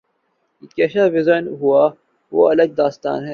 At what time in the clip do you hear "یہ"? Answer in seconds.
0.61-0.67